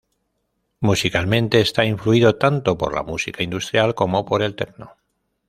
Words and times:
Musicalmente, 0.87 1.61
está 1.61 1.85
influido 1.85 2.35
tanto 2.39 2.75
por 2.75 2.95
la 2.95 3.03
música 3.03 3.43
industrial 3.43 3.93
como 3.93 4.25
por 4.25 4.41
el 4.41 4.55
techno. 4.55 4.97